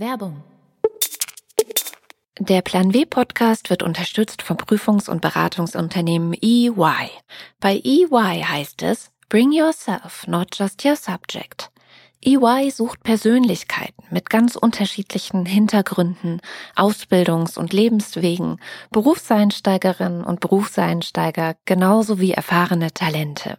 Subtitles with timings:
[0.00, 0.42] Werbung.
[2.38, 7.10] Der Plan W Podcast wird unterstützt vom Prüfungs- und Beratungsunternehmen EY.
[7.60, 11.70] Bei EY heißt es Bring yourself, not just your subject.
[12.24, 16.40] EY sucht Persönlichkeiten mit ganz unterschiedlichen Hintergründen,
[16.76, 18.58] Ausbildungs- und Lebenswegen,
[18.90, 23.58] Berufseinsteigerinnen und Berufseinsteiger genauso wie erfahrene Talente.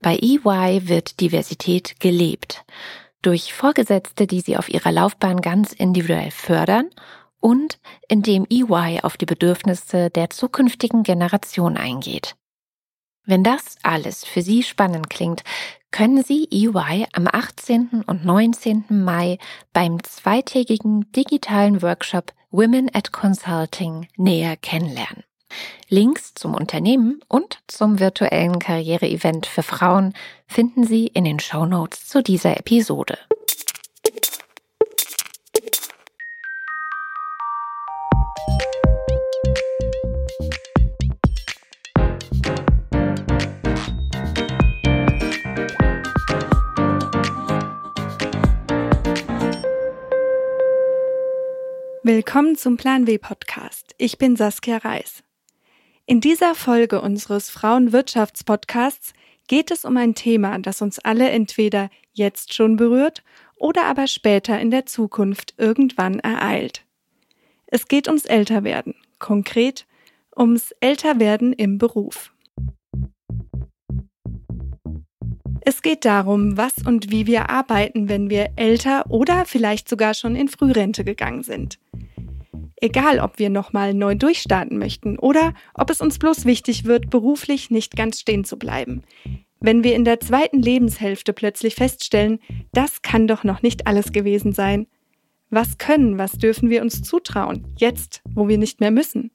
[0.00, 2.64] Bei EY wird Diversität gelebt.
[3.22, 6.90] Durch Vorgesetzte, die sie auf ihrer Laufbahn ganz individuell fördern
[7.40, 12.34] und indem EY auf die Bedürfnisse der zukünftigen Generation eingeht.
[13.24, 15.44] Wenn das alles für Sie spannend klingt,
[15.92, 18.02] können Sie EY am 18.
[18.06, 18.86] und 19.
[18.88, 19.38] Mai
[19.72, 25.22] beim zweitägigen digitalen Workshop Women at Consulting näher kennenlernen.
[25.88, 30.14] Links zum Unternehmen und zum virtuellen Karriereevent für Frauen
[30.46, 33.18] finden Sie in den Show Notes zu dieser Episode.
[52.04, 53.94] Willkommen zum Plan W Podcast.
[53.96, 55.22] Ich bin Saskia Reis.
[56.06, 59.12] In dieser Folge unseres Frauenwirtschaftspodcasts
[59.46, 63.22] geht es um ein Thema, das uns alle entweder jetzt schon berührt
[63.56, 66.84] oder aber später in der Zukunft irgendwann ereilt.
[67.66, 69.86] Es geht ums Älterwerden, konkret
[70.36, 72.32] ums Älterwerden im Beruf.
[75.60, 80.34] Es geht darum, was und wie wir arbeiten, wenn wir älter oder vielleicht sogar schon
[80.34, 81.78] in Frührente gegangen sind.
[82.84, 87.70] Egal, ob wir nochmal neu durchstarten möchten oder ob es uns bloß wichtig wird, beruflich
[87.70, 89.04] nicht ganz stehen zu bleiben.
[89.60, 92.40] Wenn wir in der zweiten Lebenshälfte plötzlich feststellen,
[92.72, 94.88] das kann doch noch nicht alles gewesen sein.
[95.48, 99.30] Was können, was dürfen wir uns zutrauen, jetzt, wo wir nicht mehr müssen?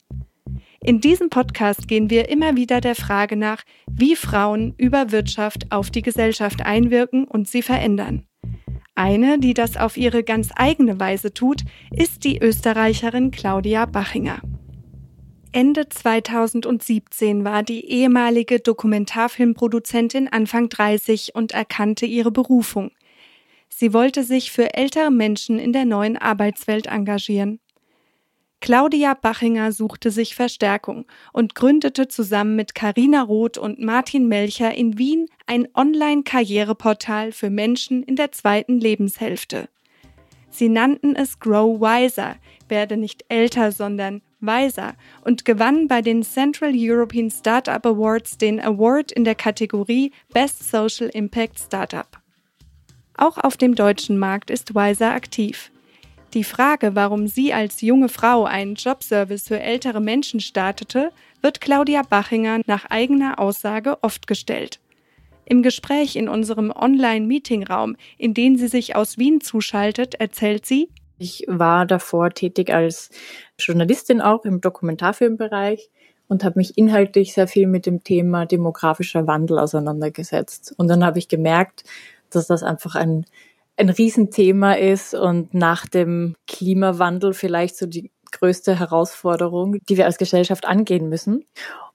[0.81, 5.90] In diesem Podcast gehen wir immer wieder der Frage nach, wie Frauen über Wirtschaft auf
[5.90, 8.28] die Gesellschaft einwirken und sie verändern.
[8.97, 11.62] Eine, die das auf ihre ganz eigene Weise tut,
[11.96, 14.41] ist die Österreicherin Claudia Bachinger.
[15.52, 22.90] Ende 2017 war die ehemalige Dokumentarfilmproduzentin Anfang 30 und erkannte ihre Berufung.
[23.69, 27.59] Sie wollte sich für ältere Menschen in der neuen Arbeitswelt engagieren.
[28.59, 34.97] Claudia Bachinger suchte sich Verstärkung und gründete zusammen mit Karina Roth und Martin Melcher in
[34.97, 39.69] Wien ein Online-Karriereportal für Menschen in der zweiten Lebenshälfte.
[40.50, 42.38] Sie nannten es Grow Wiser,
[42.68, 49.12] werde nicht älter, sondern weiser und gewann bei den Central European Startup Awards den Award
[49.12, 52.07] in der Kategorie Best Social Impact Startup.
[53.18, 55.72] Auch auf dem deutschen Markt ist Wiser aktiv.
[56.33, 61.11] Die Frage, warum sie als junge Frau einen Jobservice für ältere Menschen startete,
[61.41, 64.79] wird Claudia Bachinger nach eigener Aussage oft gestellt.
[65.45, 71.45] Im Gespräch in unserem Online-Meetingraum, in den sie sich aus Wien zuschaltet, erzählt sie, ich
[71.47, 73.09] war davor tätig als
[73.57, 75.89] Journalistin auch im Dokumentarfilmbereich
[76.27, 80.75] und habe mich inhaltlich sehr viel mit dem Thema demografischer Wandel auseinandergesetzt.
[80.77, 81.85] Und dann habe ich gemerkt,
[82.29, 83.25] dass das einfach ein
[83.77, 90.17] ein Riesenthema ist und nach dem Klimawandel vielleicht so die größte Herausforderung, die wir als
[90.17, 91.45] Gesellschaft angehen müssen.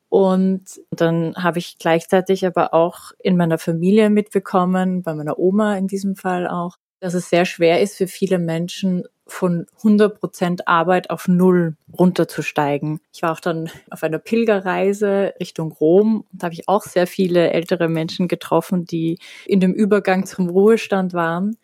[0.09, 5.89] Und dann habe ich gleichzeitig aber auch in meiner Familie mitbekommen, bei meiner Oma in
[5.89, 11.11] diesem Fall auch, dass es sehr schwer ist für viele Menschen, von 100 Prozent Arbeit
[11.11, 13.01] auf Null runterzusteigen.
[13.13, 17.07] Ich war auch dann auf einer Pilgerreise Richtung Rom und da habe ich auch sehr
[17.07, 21.57] viele ältere Menschen getroffen, die in dem Übergang zum Ruhestand waren.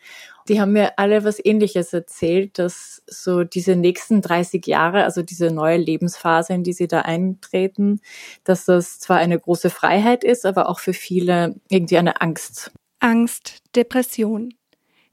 [0.49, 5.51] Die haben mir alle was Ähnliches erzählt, dass so diese nächsten 30 Jahre, also diese
[5.51, 8.01] neue Lebensphase, in die sie da eintreten,
[8.45, 12.73] dass das zwar eine große Freiheit ist, aber auch für viele irgendwie eine Angst.
[13.01, 14.55] Angst, Depression.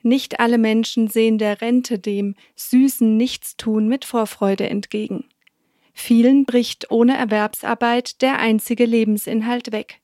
[0.06, 5.26] Nicht alle Menschen sehen der Rente, dem süßen Nichtstun mit Vorfreude entgegen.
[5.96, 10.02] Vielen bricht ohne Erwerbsarbeit der einzige Lebensinhalt weg.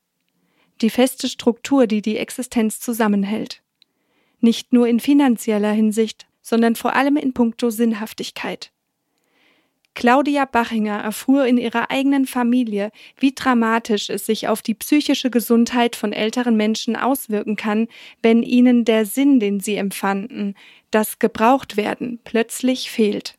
[0.82, 3.62] Die feste Struktur, die die Existenz zusammenhält.
[4.40, 8.72] Nicht nur in finanzieller Hinsicht, sondern vor allem in puncto Sinnhaftigkeit.
[9.94, 15.96] Claudia Bachinger erfuhr in ihrer eigenen Familie, wie dramatisch es sich auf die psychische Gesundheit
[15.96, 17.88] von älteren Menschen auswirken kann,
[18.24, 20.56] wenn ihnen der Sinn, den sie empfanden,
[20.92, 23.38] das Gebrauchtwerden, plötzlich fehlt.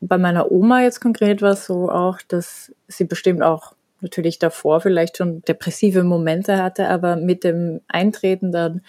[0.00, 4.80] Bei meiner Oma jetzt konkret war es so auch, dass sie bestimmt auch natürlich davor
[4.80, 8.82] vielleicht schon depressive Momente hatte, aber mit dem Eintreten dann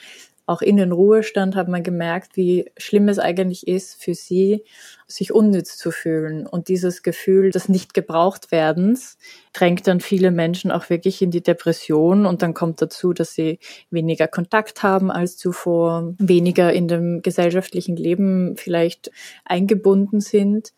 [0.51, 4.65] auch in den Ruhestand hat man gemerkt, wie schlimm es eigentlich ist für sie,
[5.07, 6.45] sich unnütz zu fühlen.
[6.45, 9.18] Und dieses Gefühl des nicht gebraucht werdens
[9.53, 12.25] drängt dann viele Menschen auch wirklich in die Depression.
[12.25, 13.59] Und dann kommt dazu, dass sie
[13.92, 19.09] weniger Kontakt haben als zuvor, weniger in dem gesellschaftlichen Leben vielleicht
[19.45, 20.74] eingebunden sind.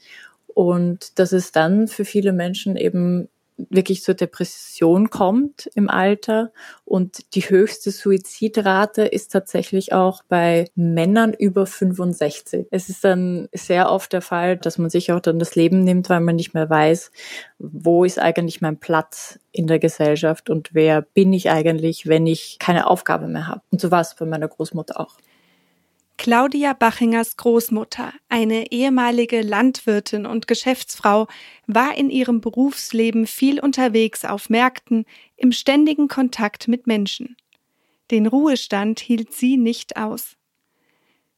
[0.45, 3.27] Und dass es dann für viele Menschen eben
[3.69, 6.51] wirklich zur Depression kommt im Alter.
[6.85, 12.67] Und die höchste Suizidrate ist tatsächlich auch bei Männern über 65.
[12.71, 16.09] Es ist dann sehr oft der Fall, dass man sich auch dann das Leben nimmt,
[16.09, 17.11] weil man nicht mehr weiß,
[17.59, 22.57] wo ist eigentlich mein Platz in der Gesellschaft und wer bin ich eigentlich, wenn ich
[22.59, 23.61] keine Aufgabe mehr habe.
[23.71, 25.17] Und so war es bei meiner Großmutter auch.
[26.17, 31.27] Claudia Bachingers Großmutter, eine ehemalige Landwirtin und Geschäftsfrau,
[31.67, 35.05] war in ihrem Berufsleben viel unterwegs auf Märkten,
[35.35, 37.35] im ständigen Kontakt mit Menschen.
[38.11, 40.37] Den Ruhestand hielt sie nicht aus.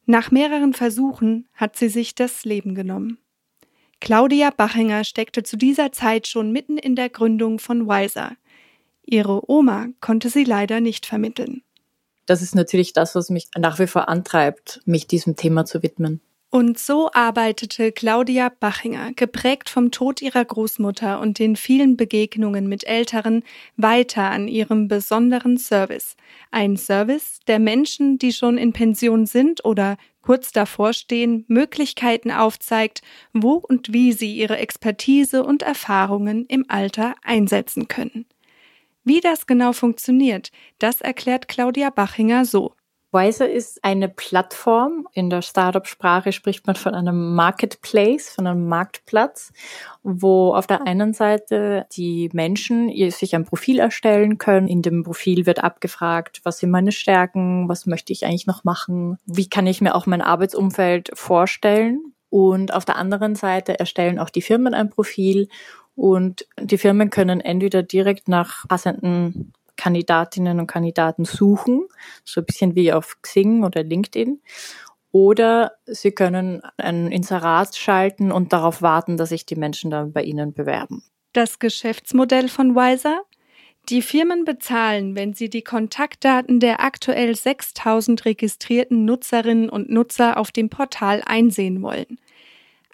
[0.04, 3.18] Nach mehreren Versuchen hat sie sich das Leben genommen.
[4.00, 8.36] Claudia Bachinger steckte zu dieser Zeit schon mitten in der Gründung von Wiser.
[9.04, 11.62] Ihre Oma konnte sie leider nicht vermitteln
[12.26, 16.20] das ist natürlich das, was mich nach wie vor antreibt, mich diesem Thema zu widmen.
[16.48, 22.86] Und so arbeitete Claudia Bachinger, geprägt vom Tod ihrer Großmutter und den vielen Begegnungen mit
[22.86, 23.42] Älteren,
[23.76, 26.16] weiter an ihrem besonderen Service.
[26.52, 33.02] Ein Service, der Menschen, die schon in Pension sind oder kurz davor stehen, Möglichkeiten aufzeigt,
[33.32, 38.24] wo und wie sie ihre Expertise und Erfahrungen im Alter einsetzen können.
[39.06, 40.50] Wie das genau funktioniert,
[40.80, 42.72] das erklärt Claudia Bachinger so.
[43.12, 45.06] Wiser ist eine Plattform.
[45.12, 49.52] In der Startup-Sprache spricht man von einem Marketplace, von einem Marktplatz,
[50.02, 54.66] wo auf der einen Seite die Menschen sich ein Profil erstellen können.
[54.66, 59.18] In dem Profil wird abgefragt, was sind meine Stärken, was möchte ich eigentlich noch machen,
[59.24, 62.12] wie kann ich mir auch mein Arbeitsumfeld vorstellen.
[62.28, 65.46] Und auf der anderen Seite erstellen auch die Firmen ein Profil
[65.96, 71.86] und die Firmen können entweder direkt nach passenden Kandidatinnen und Kandidaten suchen,
[72.24, 74.40] so ein bisschen wie auf Xing oder LinkedIn.
[75.12, 80.22] Oder sie können ein Inserat schalten und darauf warten, dass sich die Menschen dann bei
[80.22, 81.02] ihnen bewerben.
[81.32, 83.22] Das Geschäftsmodell von Wiser?
[83.88, 90.50] Die Firmen bezahlen, wenn sie die Kontaktdaten der aktuell 6000 registrierten Nutzerinnen und Nutzer auf
[90.50, 92.18] dem Portal einsehen wollen.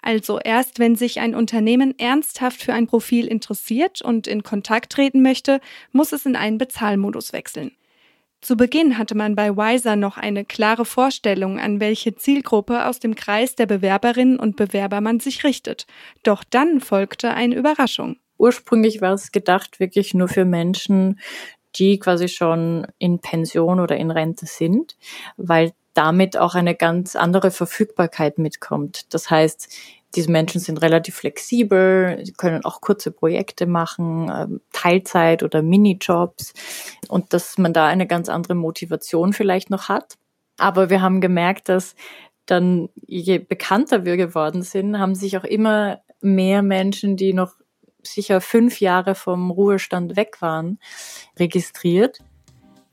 [0.03, 5.21] Also erst wenn sich ein Unternehmen ernsthaft für ein Profil interessiert und in Kontakt treten
[5.21, 5.61] möchte,
[5.93, 7.71] muss es in einen Bezahlmodus wechseln.
[8.41, 13.15] Zu Beginn hatte man bei Wiser noch eine klare Vorstellung, an welche Zielgruppe aus dem
[13.15, 15.87] Kreis der Bewerberinnen und Bewerber man sich richtet.
[16.23, 18.17] Doch dann folgte eine Überraschung.
[18.37, 21.21] Ursprünglich war es gedacht wirklich nur für Menschen,
[21.77, 24.97] die quasi schon in Pension oder in Rente sind,
[25.37, 29.13] weil damit auch eine ganz andere Verfügbarkeit mitkommt.
[29.13, 29.69] Das heißt,
[30.15, 36.53] diese Menschen sind relativ flexibel, können auch kurze Projekte machen, ähm, Teilzeit oder Minijobs
[37.07, 40.17] und dass man da eine ganz andere Motivation vielleicht noch hat.
[40.57, 41.95] Aber wir haben gemerkt, dass
[42.45, 47.53] dann, je bekannter wir geworden sind, haben sich auch immer mehr Menschen, die noch
[48.03, 50.79] sicher fünf Jahre vom Ruhestand weg waren,
[51.39, 52.19] registriert.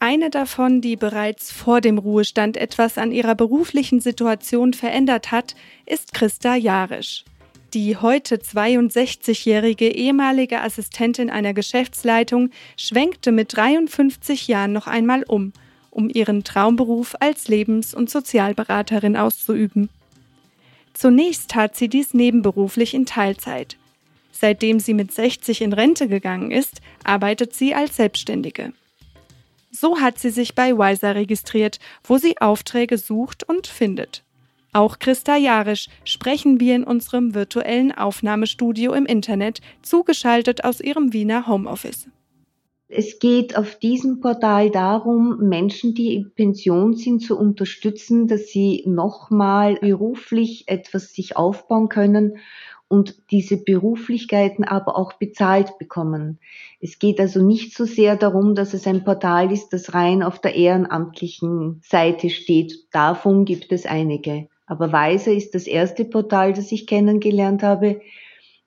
[0.02, 5.54] Eine davon, die bereits vor dem Ruhestand etwas an ihrer beruflichen Situation verändert hat,
[5.84, 7.26] ist Christa Jarisch.
[7.74, 15.52] Die heute 62-jährige ehemalige Assistentin einer Geschäftsleitung schwenkte mit 53 Jahren noch einmal um,
[15.90, 19.90] um ihren Traumberuf als Lebens- und Sozialberaterin auszuüben.
[20.94, 23.76] Zunächst tat sie dies nebenberuflich in Teilzeit.
[24.32, 28.72] Seitdem sie mit 60 in Rente gegangen ist, arbeitet sie als Selbstständige.
[29.70, 34.24] So hat sie sich bei Wiser registriert, wo sie Aufträge sucht und findet.
[34.72, 41.46] Auch Christa Jarisch sprechen wir in unserem virtuellen Aufnahmestudio im Internet, zugeschaltet aus ihrem Wiener
[41.46, 42.08] Homeoffice.
[42.92, 48.82] Es geht auf diesem Portal darum, Menschen, die in Pension sind, zu unterstützen, dass sie
[48.84, 52.38] nochmal beruflich etwas sich aufbauen können
[52.90, 56.40] und diese Beruflichkeiten aber auch bezahlt bekommen.
[56.80, 60.40] Es geht also nicht so sehr darum, dass es ein Portal ist, das rein auf
[60.40, 62.88] der ehrenamtlichen Seite steht.
[62.90, 64.48] Davon gibt es einige.
[64.66, 68.00] Aber Weise ist das erste Portal, das ich kennengelernt habe,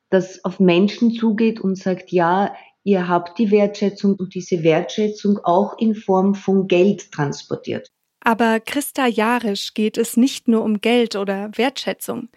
[0.09, 5.77] das auf Menschen zugeht und sagt, ja, ihr habt die Wertschätzung und diese Wertschätzung auch
[5.77, 7.89] in Form von Geld transportiert.
[8.21, 12.29] Aber Christa Jarisch geht es nicht nur um Geld oder Wertschätzung.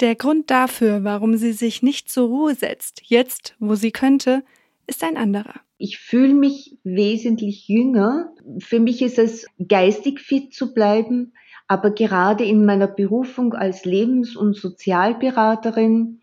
[0.00, 4.42] Der Grund dafür, warum sie sich nicht zur Ruhe setzt, jetzt, wo sie könnte,
[4.86, 5.54] ist ein anderer.
[5.78, 8.32] Ich fühle mich wesentlich jünger.
[8.58, 11.32] Für mich ist es geistig fit zu bleiben,
[11.68, 16.20] aber gerade in meiner Berufung als Lebens- und Sozialberaterin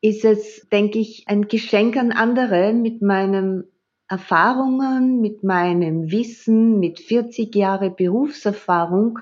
[0.00, 3.64] ist es, denke ich, ein Geschenk an andere mit meinen
[4.08, 9.20] Erfahrungen, mit meinem Wissen, mit 40 Jahre Berufserfahrung,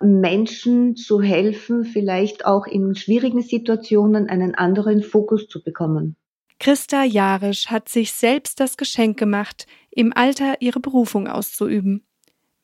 [0.00, 6.16] Menschen zu helfen, vielleicht auch in schwierigen Situationen einen anderen Fokus zu bekommen.
[6.60, 12.04] Christa Jarisch hat sich selbst das Geschenk gemacht, im Alter ihre Berufung auszuüben.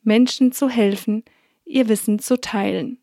[0.03, 1.23] Menschen zu helfen,
[1.65, 2.99] ihr Wissen zu teilen.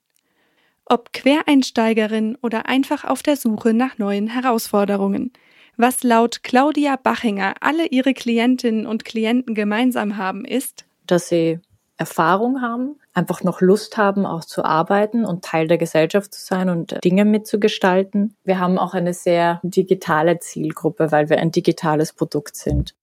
[0.84, 5.32] Ob Quereinsteigerin oder einfach auf der Suche nach neuen Herausforderungen.
[5.76, 11.60] Was laut Claudia Bachinger alle ihre Klientinnen und Klienten gemeinsam haben, ist, dass sie
[11.96, 16.68] Erfahrung haben, einfach noch Lust haben, auch zu arbeiten und Teil der Gesellschaft zu sein
[16.68, 18.36] und Dinge mitzugestalten.
[18.44, 22.94] Wir haben auch eine sehr digitale Zielgruppe, weil wir ein digitales Produkt sind.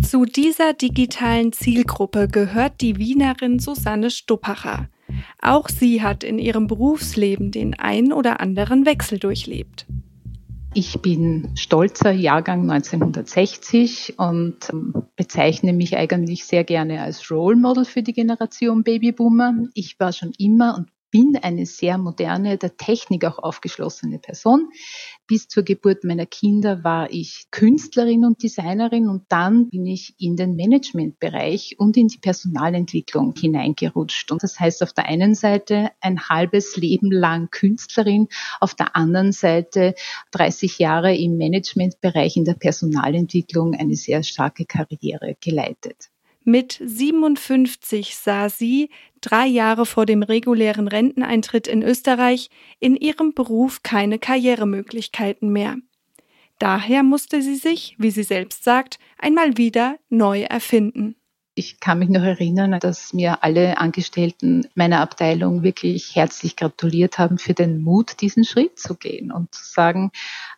[0.00, 4.88] Zu dieser digitalen Zielgruppe gehört die Wienerin Susanne Stuppacher.
[5.42, 9.86] Auch sie hat in ihrem Berufsleben den ein oder anderen Wechsel durchlebt.
[10.80, 17.84] Ich bin stolzer Jahrgang 1960 und ähm, bezeichne mich eigentlich sehr gerne als Role Model
[17.84, 19.54] für die Generation Babyboomer.
[19.74, 24.68] Ich war schon immer und bin eine sehr moderne, der Technik auch aufgeschlossene Person.
[25.26, 30.36] Bis zur Geburt meiner Kinder war ich Künstlerin und Designerin und dann bin ich in
[30.36, 34.30] den Managementbereich und in die Personalentwicklung hineingerutscht.
[34.32, 38.28] Und das heißt auf der einen Seite ein halbes Leben lang Künstlerin,
[38.60, 39.94] auf der anderen Seite
[40.32, 46.10] 30 Jahre im Managementbereich in der Personalentwicklung eine sehr starke Karriere geleitet.
[46.48, 48.88] Mit 57 sah sie,
[49.20, 52.48] drei Jahre vor dem regulären Renteneintritt in Österreich,
[52.80, 55.76] in ihrem Beruf keine Karrieremöglichkeiten mehr.
[56.58, 61.16] Daher musste sie sich, wie sie selbst sagt, einmal wieder neu erfinden.
[61.54, 67.36] Ich kann mich noch erinnern, dass mir alle Angestellten meiner Abteilung wirklich herzlich gratuliert haben
[67.36, 70.12] für den Mut, diesen Schritt zu gehen und zu sagen,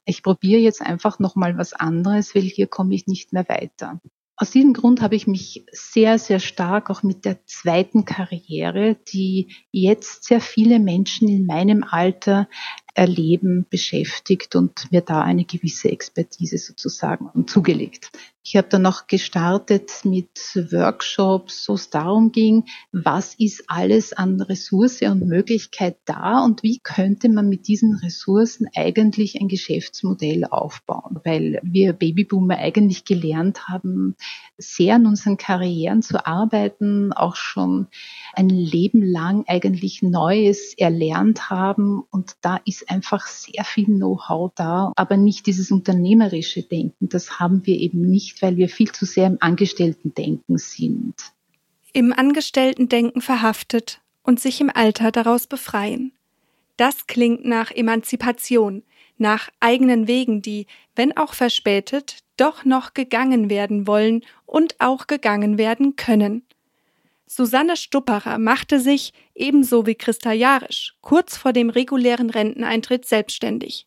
[0.05, 4.01] ich probiere jetzt einfach noch mal was anderes, weil hier komme ich nicht mehr weiter.
[4.43, 9.55] Aus diesem Grund habe ich mich sehr, sehr stark auch mit der zweiten Karriere, die
[9.71, 12.49] jetzt sehr viele Menschen in meinem Alter
[12.95, 18.13] erleben, beschäftigt und mir da eine gewisse Expertise sozusagen zugelegt.
[18.43, 20.31] Ich habe dann noch gestartet mit
[20.73, 26.79] Workshops, wo es darum ging, was ist alles an Ressource und Möglichkeit da und wie
[26.79, 34.17] könnte man mit diesen Ressourcen eigentlich ein Geschäftsmodell aufbauen, weil wir Babyboomer eigentlich gelernt haben,
[34.57, 37.89] sehr an unseren Karrieren zu arbeiten, auch schon
[38.33, 44.93] ein Leben lang eigentlich Neues erlernt haben und da ist einfach sehr viel Know-how da,
[44.97, 47.11] aber nicht dieses unternehmerische Denken.
[47.11, 48.01] Das haben wir eben
[48.41, 51.15] weil wir viel zu sehr im Angestellten-Denken sind.
[51.93, 56.13] Im Angestellten-Denken verhaftet und sich im Alter daraus befreien.
[56.77, 58.83] Das klingt nach Emanzipation,
[59.19, 65.59] nach eigenen Wegen, die, wenn auch verspätet, doch noch gegangen werden wollen und auch gegangen
[65.59, 66.43] werden können.
[67.27, 73.87] Susanne Stuppacher machte sich, ebenso wie Christa Jarisch, kurz vor dem regulären Renteneintritt selbstständig.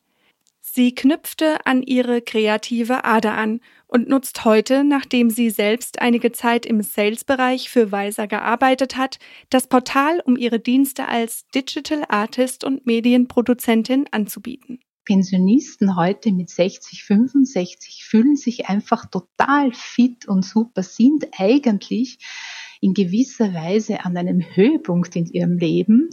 [0.75, 6.65] Sie knüpfte an ihre kreative Ader an und nutzt heute, nachdem sie selbst einige Zeit
[6.65, 9.19] im Sales-Bereich für Weiser gearbeitet hat,
[9.51, 14.79] das Portal, um ihre Dienste als Digital Artist und Medienproduzentin anzubieten.
[15.05, 22.17] Pensionisten heute mit 60, 65 fühlen sich einfach total fit und super, sind eigentlich
[22.83, 26.09] in gewisser Weise an einem Höhepunkt in ihrem Leben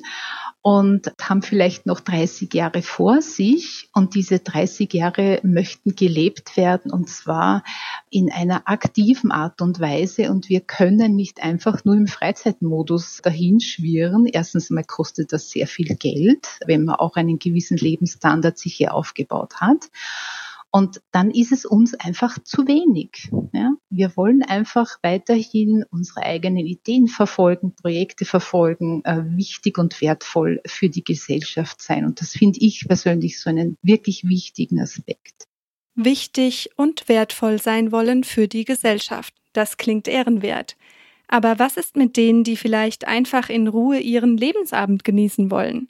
[0.63, 6.93] und haben vielleicht noch 30 Jahre vor sich und diese 30 Jahre möchten gelebt werden
[6.93, 7.65] und zwar
[8.09, 14.27] in einer aktiven Art und Weise und wir können nicht einfach nur im Freizeitmodus dahinschwirren.
[14.27, 18.95] Erstens mal kostet das sehr viel Geld, wenn man auch einen gewissen Lebensstandard sich hier
[18.95, 19.89] aufgebaut hat.
[20.73, 23.31] Und dann ist es uns einfach zu wenig.
[23.53, 23.73] Ja?
[23.89, 30.89] Wir wollen einfach weiterhin unsere eigenen Ideen verfolgen, Projekte verfolgen, äh, wichtig und wertvoll für
[30.89, 32.05] die Gesellschaft sein.
[32.05, 35.47] Und das finde ich persönlich so einen wirklich wichtigen Aspekt.
[35.97, 39.35] Wichtig und wertvoll sein wollen für die Gesellschaft.
[39.53, 40.77] Das klingt ehrenwert.
[41.27, 45.89] Aber was ist mit denen, die vielleicht einfach in Ruhe ihren Lebensabend genießen wollen?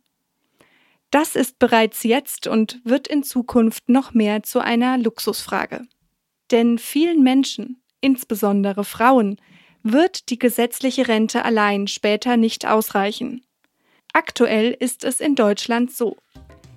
[1.11, 5.83] Das ist bereits jetzt und wird in Zukunft noch mehr zu einer Luxusfrage.
[6.51, 9.37] Denn vielen Menschen, insbesondere Frauen,
[9.83, 13.45] wird die gesetzliche Rente allein später nicht ausreichen.
[14.13, 16.17] Aktuell ist es in Deutschland so.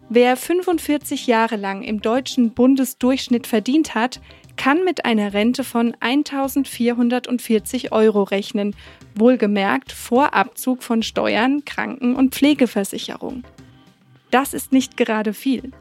[0.10, 4.20] Wer 45 Jahre lang im deutschen Bundesdurchschnitt verdient hat,
[4.56, 8.76] kann mit einer Rente von 1440 Euro rechnen,
[9.16, 13.44] wohlgemerkt vor Abzug von Steuern, Kranken- und Pflegeversicherung.
[14.34, 15.72] Das ist nicht gerade viel.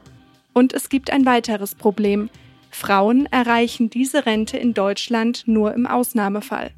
[0.53, 2.29] Und es gibt ein weiteres Problem.
[2.71, 6.73] Frauen erreichen diese Rente in Deutschland nur im Ausnahmefall.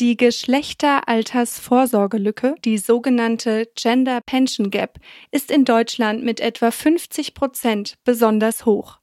[0.00, 4.98] Die Geschlechteraltersvorsorgelücke, die sogenannte Gender Pension Gap,
[5.30, 8.98] ist in Deutschland mit etwa 50 Prozent besonders hoch.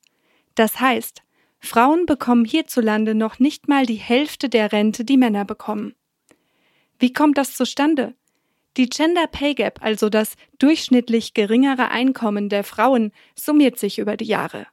[0.55, 1.21] Das heißt,
[1.59, 5.95] Frauen bekommen hierzulande noch nicht mal die Hälfte der Rente, die Männer bekommen.
[6.99, 8.15] Wie kommt das zustande?
[8.77, 14.25] Die Gender Pay Gap, also das durchschnittlich geringere Einkommen der Frauen, summiert sich über die
[14.25, 14.67] Jahre.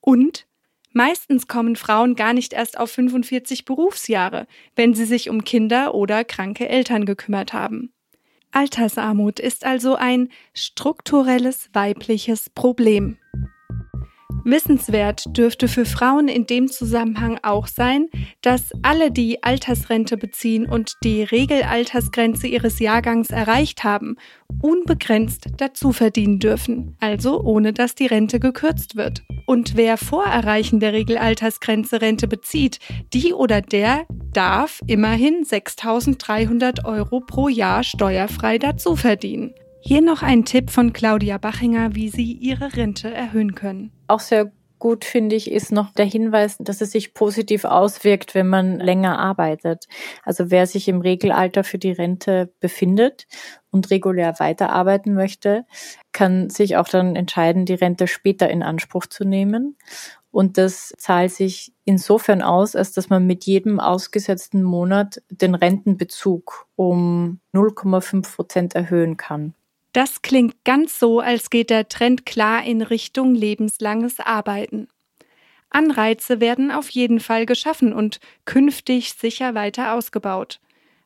[0.00, 0.46] Und
[0.92, 6.24] Meistens kommen Frauen gar nicht erst auf 45 Berufsjahre, wenn sie sich um Kinder oder
[6.24, 7.92] kranke Eltern gekümmert haben.
[8.50, 13.16] Altersarmut ist also ein strukturelles weibliches Problem.
[14.44, 18.08] Wissenswert dürfte für Frauen in dem Zusammenhang auch sein,
[18.40, 24.16] dass alle, die Altersrente beziehen und die Regelaltersgrenze ihres Jahrgangs erreicht haben,
[24.60, 29.22] unbegrenzt dazu verdienen dürfen, also ohne dass die Rente gekürzt wird.
[29.46, 32.78] Und wer vor Erreichen der Regelaltersgrenze Rente bezieht,
[33.12, 39.54] die oder der darf immerhin 6.300 Euro pro Jahr steuerfrei dazu verdienen.
[39.84, 43.90] Hier noch ein Tipp von Claudia Bachinger, wie Sie Ihre Rente erhöhen können.
[44.06, 48.48] Auch sehr gut finde ich, ist noch der Hinweis, dass es sich positiv auswirkt, wenn
[48.48, 49.88] man länger arbeitet.
[50.22, 53.26] Also wer sich im Regelalter für die Rente befindet
[53.72, 55.64] und regulär weiterarbeiten möchte,
[56.12, 59.76] kann sich auch dann entscheiden, die Rente später in Anspruch zu nehmen.
[60.30, 66.66] Und das zahlt sich insofern aus, als dass man mit jedem ausgesetzten Monat den Rentenbezug
[66.76, 69.54] um 0,5 Prozent erhöhen kann.
[69.92, 74.88] Das klingt ganz so, als geht der Trend klar in Richtung lebenslanges Arbeiten.
[75.68, 80.60] Anreize werden auf jeden Fall geschaffen und künftig sicher weiter ausgebaut.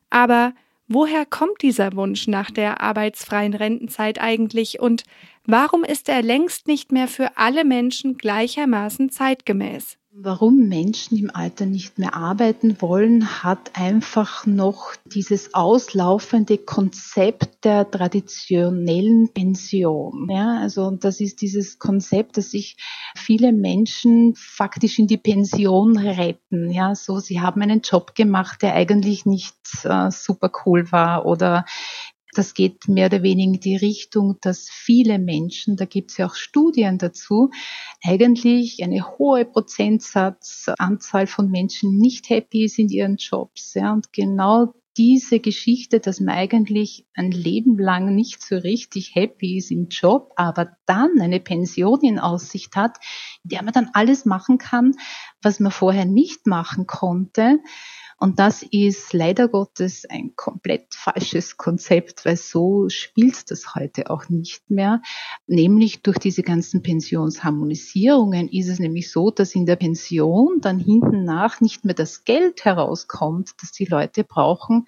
[0.09, 0.53] Aber
[0.87, 5.03] woher kommt dieser Wunsch nach der arbeitsfreien Rentenzeit eigentlich und
[5.45, 9.97] warum ist er längst nicht mehr für alle Menschen gleichermaßen zeitgemäß?
[10.19, 17.89] Warum Menschen im Alter nicht mehr arbeiten wollen, hat einfach noch dieses auslaufende Konzept der
[17.91, 20.27] traditionellen Pension.
[20.31, 22.77] Ja, also das ist dieses Konzept, dass sich
[23.15, 26.71] viele Menschen faktisch in die Pension retten.
[26.71, 31.63] Ja, so sie haben einen Job gemacht, der eigentlich nicht äh, super cool war oder
[32.37, 36.27] das geht mehr oder weniger in die Richtung, dass viele Menschen, da gibt es ja
[36.27, 37.49] auch Studien dazu,
[38.03, 43.73] eigentlich eine hohe Prozentsatzanzahl von Menschen nicht happy ist in ihren Jobs.
[43.73, 49.57] Ja, und genau diese Geschichte, dass man eigentlich ein Leben lang nicht so richtig happy
[49.57, 52.97] ist im Job, aber dann eine Pension in Aussicht hat,
[53.43, 54.95] in der man dann alles machen kann,
[55.41, 57.59] was man vorher nicht machen konnte,
[58.19, 64.27] und das ist leider Gottes ein komplett falsches Konzept, weil so spielt das heute auch
[64.27, 65.01] nicht mehr.
[65.45, 71.25] Nämlich durch diese ganzen Pensionsharmonisierungen ist es nämlich so, dass in der Pension dann hinten
[71.25, 74.87] nach nicht mehr das Geld herauskommt, das die Leute brauchen.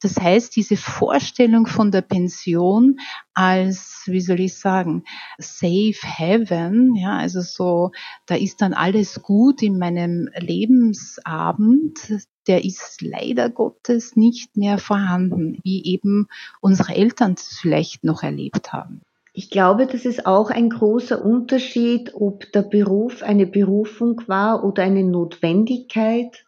[0.00, 2.98] Das heißt, diese Vorstellung von der Pension
[3.40, 5.04] als, wie soll ich sagen,
[5.38, 7.90] safe heaven, ja, also so,
[8.26, 15.58] da ist dann alles gut in meinem Lebensabend, der ist leider Gottes nicht mehr vorhanden,
[15.62, 16.28] wie eben
[16.60, 19.00] unsere Eltern es vielleicht noch erlebt haben.
[19.32, 24.82] Ich glaube, das ist auch ein großer Unterschied, ob der Beruf eine Berufung war oder
[24.82, 26.44] eine Notwendigkeit,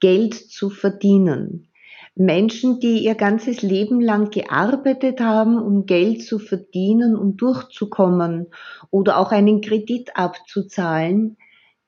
[0.00, 1.68] Geld zu verdienen.
[2.16, 8.46] Menschen, die ihr ganzes Leben lang gearbeitet haben, um Geld zu verdienen, um durchzukommen
[8.90, 11.36] oder auch einen Kredit abzuzahlen,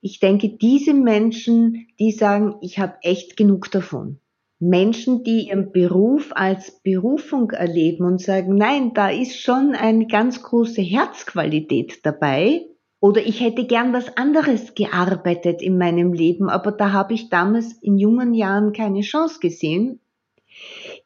[0.01, 4.21] ich denke, diese Menschen, die sagen, ich habe echt genug davon.
[4.59, 10.43] Menschen, die ihren Beruf als Berufung erleben und sagen, nein, da ist schon eine ganz
[10.43, 12.67] große Herzqualität dabei.
[13.01, 17.73] Oder ich hätte gern was anderes gearbeitet in meinem Leben, aber da habe ich damals
[17.83, 20.01] in jungen Jahren keine Chance gesehen.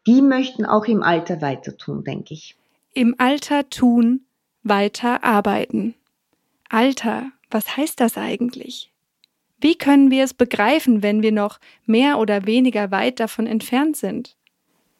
[0.07, 2.57] Die möchten auch im Alter weiter tun, denke ich.
[2.95, 4.23] Im Alter tun,
[4.63, 5.95] weiter arbeiten.
[6.69, 8.93] Alter, was heißt das eigentlich?
[9.61, 14.37] Wie können wir es begreifen, wenn wir noch mehr oder weniger weit davon entfernt sind?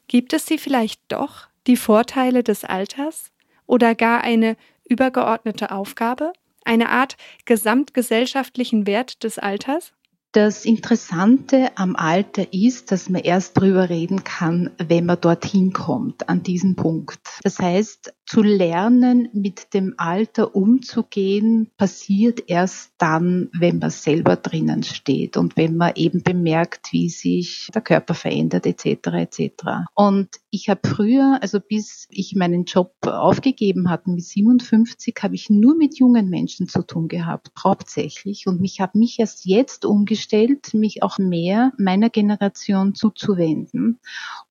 [0.07, 3.31] Gibt es sie vielleicht doch, die Vorteile des Alters?
[3.67, 6.33] Oder gar eine übergeordnete Aufgabe?
[6.65, 9.93] Eine Art gesamtgesellschaftlichen Wert des Alters?
[10.33, 16.29] Das Interessante am Alter ist, dass man erst drüber reden kann, wenn man dorthin kommt,
[16.29, 17.19] an diesen Punkt.
[17.43, 24.85] Das heißt, zu lernen, mit dem Alter umzugehen, passiert erst dann, wenn man selber drinnen
[24.85, 29.09] steht und wenn man eben bemerkt, wie sich der Körper verändert etc.
[29.15, 29.51] etc.
[29.95, 35.51] Und ich habe früher, also bis ich meinen Job aufgegeben hatte mit 57, habe ich
[35.51, 38.47] nur mit jungen Menschen zu tun gehabt, hauptsächlich.
[38.47, 43.99] Und mich habe mich erst jetzt umgestellt, mich auch mehr meiner Generation zuzuwenden.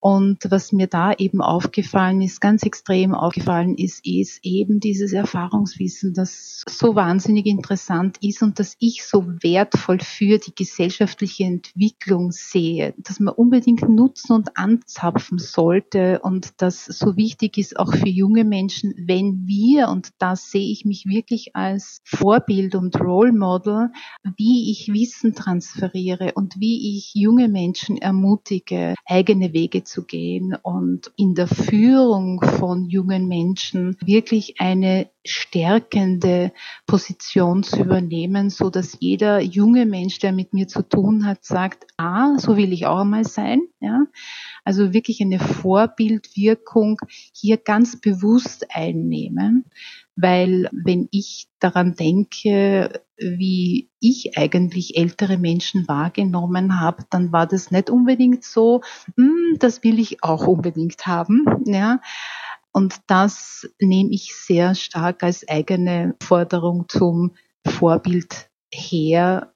[0.01, 6.13] Und was mir da eben aufgefallen ist, ganz extrem aufgefallen ist, ist eben dieses Erfahrungswissen,
[6.13, 12.93] das so wahnsinnig interessant ist und das ich so wertvoll für die gesellschaftliche Entwicklung sehe,
[12.97, 18.43] dass man unbedingt nutzen und anzapfen sollte und das so wichtig ist auch für junge
[18.43, 23.89] Menschen, wenn wir, und da sehe ich mich wirklich als Vorbild und Role Model,
[24.37, 31.11] wie ich Wissen transferiere und wie ich junge Menschen ermutige, eigene Wege zu gehen und
[31.15, 36.51] in der Führung von jungen Menschen wirklich eine stärkende
[36.87, 41.85] Position zu übernehmen, so dass jeder junge Mensch, der mit mir zu tun hat, sagt,
[41.97, 44.05] ah, so will ich auch einmal sein, ja.
[44.63, 46.97] Also wirklich eine Vorbildwirkung
[47.33, 49.65] hier ganz bewusst einnehmen,
[50.15, 57.71] weil wenn ich daran denke, wie ich eigentlich ältere Menschen wahrgenommen habe, dann war das
[57.71, 58.81] nicht unbedingt so,
[59.15, 61.99] hm, das will ich auch unbedingt haben, ja.
[62.71, 69.53] Und das nehme ich sehr stark als eigene Forderung zum Vorbild her,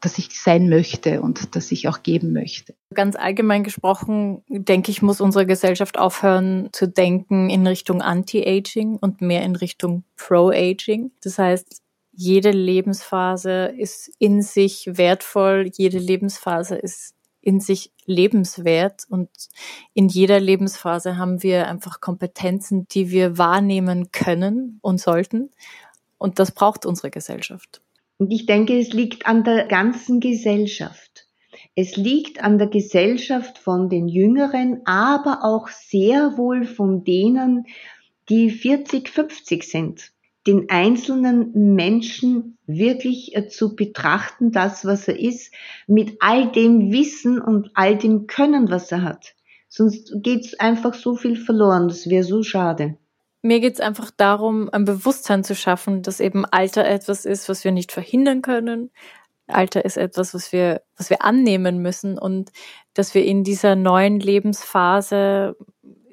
[0.00, 2.74] dass ich sein möchte und dass ich auch geben möchte.
[2.94, 9.20] Ganz allgemein gesprochen, denke ich, muss unsere Gesellschaft aufhören zu denken in Richtung Anti-Aging und
[9.20, 11.12] mehr in Richtung Pro-Aging.
[11.22, 17.13] Das heißt, jede Lebensphase ist in sich wertvoll, jede Lebensphase ist
[17.44, 19.28] in sich lebenswert und
[19.92, 25.50] in jeder Lebensphase haben wir einfach Kompetenzen, die wir wahrnehmen können und sollten.
[26.16, 27.82] Und das braucht unsere Gesellschaft.
[28.18, 31.26] Und ich denke, es liegt an der ganzen Gesellschaft.
[31.74, 37.66] Es liegt an der Gesellschaft von den Jüngeren, aber auch sehr wohl von denen,
[38.28, 40.13] die 40, 50 sind
[40.46, 45.52] den einzelnen Menschen wirklich äh, zu betrachten, das, was er ist,
[45.86, 49.34] mit all dem Wissen und all dem Können, was er hat.
[49.68, 51.88] Sonst geht's einfach so viel verloren.
[51.88, 52.96] Das wäre so schade.
[53.42, 57.72] Mir geht's einfach darum, ein Bewusstsein zu schaffen, dass eben Alter etwas ist, was wir
[57.72, 58.90] nicht verhindern können.
[59.46, 62.50] Alter ist etwas, was wir, was wir annehmen müssen und
[62.94, 65.56] dass wir in dieser neuen Lebensphase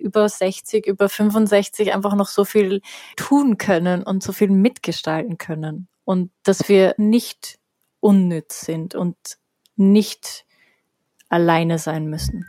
[0.02, 2.82] über 60, über 65 einfach noch so viel
[3.16, 5.88] tun können und so viel mitgestalten können.
[6.04, 7.60] Und dass wir nicht
[8.00, 9.16] unnütz sind und
[9.76, 10.46] nicht
[11.30, 12.46] alleine sein müssen.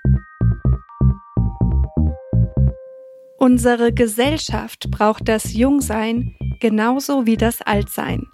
[3.39, 8.27] Unsere Gesellschaft braucht das Jungsein genauso wie das Altsein.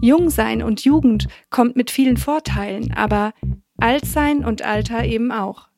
[0.00, 3.34] Jungsein und Jugend kommt mit vielen Vorteilen, aber
[3.78, 5.68] Altsein und Alter eben auch.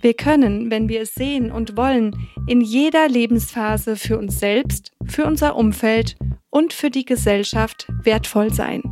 [0.00, 2.14] Wir können, wenn wir es sehen und wollen,
[2.46, 6.16] in jeder Lebensphase für uns selbst, für unser Umfeld
[6.50, 8.82] und für die Gesellschaft wertvoll sein.